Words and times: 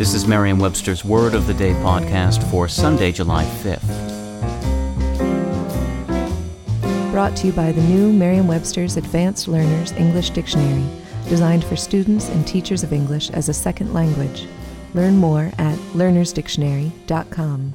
This 0.00 0.14
is 0.14 0.26
Merriam 0.26 0.58
Webster's 0.58 1.04
Word 1.04 1.34
of 1.34 1.46
the 1.46 1.52
Day 1.52 1.74
podcast 1.74 2.42
for 2.50 2.66
Sunday, 2.68 3.12
July 3.12 3.44
5th. 3.44 3.84
Brought 7.12 7.36
to 7.36 7.48
you 7.48 7.52
by 7.52 7.70
the 7.70 7.82
new 7.82 8.10
Merriam 8.10 8.48
Webster's 8.48 8.96
Advanced 8.96 9.46
Learners 9.46 9.92
English 9.92 10.30
Dictionary, 10.30 10.86
designed 11.28 11.66
for 11.66 11.76
students 11.76 12.30
and 12.30 12.46
teachers 12.46 12.82
of 12.82 12.94
English 12.94 13.28
as 13.32 13.50
a 13.50 13.52
second 13.52 13.92
language. 13.92 14.46
Learn 14.94 15.18
more 15.18 15.52
at 15.58 15.76
learnersdictionary.com. 15.92 17.74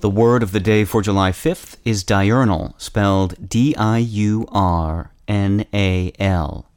The 0.00 0.10
word 0.10 0.42
of 0.42 0.50
the 0.50 0.58
day 0.58 0.84
for 0.84 1.00
July 1.00 1.30
5th 1.30 1.76
is 1.84 2.02
diurnal, 2.02 2.74
spelled 2.76 3.48
D 3.48 3.76
I 3.76 3.98
U 3.98 4.46
R 4.50 5.12
N 5.28 5.64
A 5.72 6.12
L. 6.18 6.68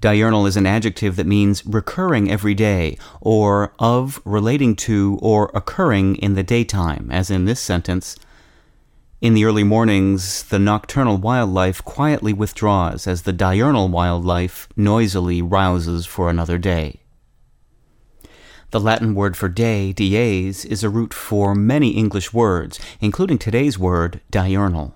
Diurnal 0.00 0.46
is 0.46 0.56
an 0.56 0.66
adjective 0.66 1.16
that 1.16 1.26
means 1.26 1.66
recurring 1.66 2.30
every 2.30 2.54
day, 2.54 2.96
or 3.20 3.72
of, 3.78 4.20
relating 4.24 4.76
to, 4.76 5.18
or 5.20 5.50
occurring 5.54 6.16
in 6.16 6.34
the 6.34 6.42
daytime, 6.42 7.10
as 7.10 7.30
in 7.30 7.44
this 7.44 7.60
sentence. 7.60 8.16
In 9.20 9.34
the 9.34 9.44
early 9.44 9.64
mornings, 9.64 10.44
the 10.44 10.60
nocturnal 10.60 11.16
wildlife 11.16 11.84
quietly 11.84 12.32
withdraws 12.32 13.08
as 13.08 13.22
the 13.22 13.32
diurnal 13.32 13.88
wildlife 13.88 14.68
noisily 14.76 15.42
rouses 15.42 16.06
for 16.06 16.30
another 16.30 16.58
day. 16.58 17.00
The 18.70 18.78
Latin 18.78 19.14
word 19.16 19.36
for 19.36 19.48
day, 19.48 19.92
dies, 19.92 20.64
is 20.64 20.84
a 20.84 20.90
root 20.90 21.12
for 21.12 21.54
many 21.54 21.90
English 21.90 22.32
words, 22.32 22.78
including 23.00 23.38
today's 23.38 23.78
word, 23.78 24.20
diurnal. 24.30 24.94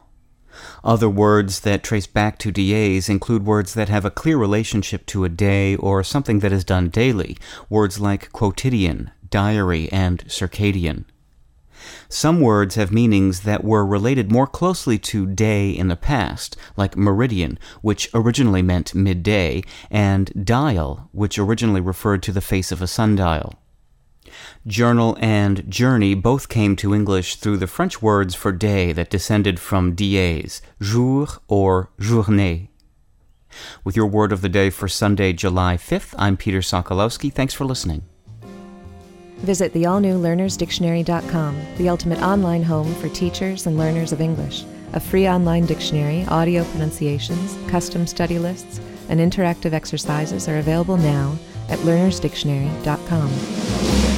Other 0.84 1.08
words 1.08 1.60
that 1.60 1.82
trace 1.82 2.06
back 2.06 2.38
to 2.38 2.52
dies 2.52 3.08
include 3.08 3.46
words 3.46 3.74
that 3.74 3.88
have 3.88 4.04
a 4.04 4.10
clear 4.10 4.36
relationship 4.36 5.06
to 5.06 5.24
a 5.24 5.28
day 5.28 5.76
or 5.76 6.02
something 6.02 6.40
that 6.40 6.52
is 6.52 6.64
done 6.64 6.88
daily, 6.88 7.36
words 7.68 8.00
like 8.00 8.32
quotidian, 8.32 9.10
diary, 9.30 9.90
and 9.92 10.24
circadian. 10.26 11.04
Some 12.08 12.40
words 12.40 12.76
have 12.76 12.92
meanings 12.92 13.40
that 13.40 13.64
were 13.64 13.84
related 13.84 14.30
more 14.30 14.46
closely 14.46 14.98
to 14.98 15.26
day 15.26 15.70
in 15.70 15.88
the 15.88 15.96
past, 15.96 16.56
like 16.76 16.96
meridian, 16.96 17.58
which 17.80 18.08
originally 18.14 18.62
meant 18.62 18.94
midday, 18.94 19.62
and 19.90 20.46
dial, 20.46 21.08
which 21.12 21.38
originally 21.38 21.80
referred 21.80 22.22
to 22.22 22.32
the 22.32 22.40
face 22.40 22.70
of 22.70 22.82
a 22.82 22.86
sundial. 22.86 23.54
Journal 24.66 25.16
and 25.20 25.68
journey 25.70 26.14
both 26.14 26.48
came 26.48 26.76
to 26.76 26.94
English 26.94 27.36
through 27.36 27.58
the 27.58 27.66
French 27.66 28.00
words 28.00 28.34
for 28.34 28.52
day 28.52 28.92
that 28.92 29.10
descended 29.10 29.58
from 29.58 29.94
dies, 29.94 30.62
jour 30.80 31.26
or 31.48 31.90
journée. 32.00 32.68
With 33.84 33.96
your 33.96 34.06
word 34.06 34.32
of 34.32 34.40
the 34.40 34.48
day 34.48 34.70
for 34.70 34.88
Sunday, 34.88 35.32
July 35.32 35.76
5th, 35.76 36.14
I'm 36.18 36.36
Peter 36.36 36.60
Sokolowski. 36.60 37.32
Thanks 37.32 37.54
for 37.54 37.64
listening. 37.64 38.02
Visit 39.38 39.72
the 39.72 39.86
all 39.86 39.98
new 39.98 40.18
learnersdictionary.com, 40.18 41.60
the 41.76 41.88
ultimate 41.88 42.22
online 42.22 42.62
home 42.62 42.94
for 42.94 43.08
teachers 43.08 43.66
and 43.66 43.76
learners 43.76 44.12
of 44.12 44.20
English. 44.20 44.64
A 44.92 45.00
free 45.00 45.28
online 45.28 45.66
dictionary, 45.66 46.24
audio 46.26 46.64
pronunciations, 46.64 47.56
custom 47.68 48.06
study 48.06 48.38
lists, 48.38 48.80
and 49.08 49.18
interactive 49.18 49.72
exercises 49.72 50.48
are 50.48 50.58
available 50.58 50.96
now 50.96 51.36
at 51.68 51.78
learnersdictionary.com. 51.80 54.11